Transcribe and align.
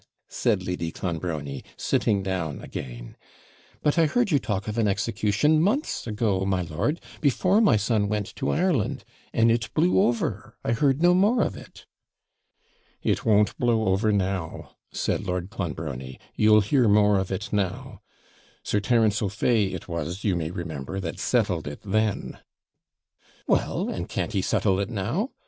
said 0.29 0.65
Lady 0.65 0.91
Clonbrony, 0.91 1.63
sitting 1.77 2.23
down 2.23 2.59
again; 2.61 3.15
'but 3.83 3.99
I 3.99 4.07
heard 4.07 4.31
you 4.31 4.39
talk 4.39 4.67
of 4.67 4.79
an 4.79 4.87
execution 4.87 5.61
months 5.61 6.07
ago, 6.07 6.43
my 6.43 6.63
lord, 6.63 6.99
before 7.21 7.61
my 7.61 7.77
son 7.77 8.09
went 8.09 8.35
to 8.37 8.49
Ireland, 8.49 9.05
and 9.31 9.51
it 9.51 9.71
blew 9.75 9.99
over 10.01 10.57
I 10.63 10.71
heard 10.71 11.03
no 11.03 11.13
more 11.13 11.43
of 11.43 11.55
it.' 11.55 11.85
'If 13.03 13.23
won't 13.23 13.55
blow 13.59 13.89
over 13.89 14.11
now,' 14.11 14.75
said 14.91 15.21
Lord 15.27 15.51
Clonbrony; 15.51 16.19
'you'll 16.33 16.61
hear 16.61 16.87
more 16.87 17.19
of 17.19 17.31
it 17.31 17.49
now. 17.53 18.01
Sir 18.63 18.79
Terence 18.79 19.21
O'Fay 19.21 19.65
it 19.67 19.87
was, 19.87 20.23
you 20.23 20.35
may 20.35 20.49
remember, 20.49 20.99
that 20.99 21.19
settled 21.19 21.67
it 21.67 21.81
then.' 21.85 22.39
'Well, 23.45 23.87
and 23.87 24.09
can't 24.09 24.33
he 24.33 24.41
settle 24.41 24.79
it 24.79 24.89
now? 24.89 25.29